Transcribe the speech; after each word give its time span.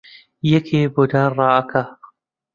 یەکێ 0.53 0.81
بۆ 0.93 1.03
دار 1.11 1.31
ڕائەکا 1.39 1.83